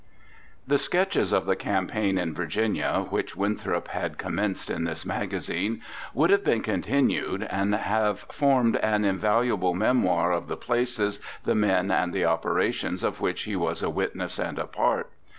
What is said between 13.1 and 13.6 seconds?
which he